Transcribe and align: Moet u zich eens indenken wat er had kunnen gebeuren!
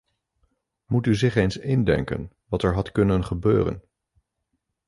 Moet 0.85 1.05
u 1.05 1.15
zich 1.15 1.35
eens 1.35 1.57
indenken 1.57 2.31
wat 2.47 2.63
er 2.63 2.73
had 2.73 2.91
kunnen 2.91 3.25
gebeuren! 3.25 3.83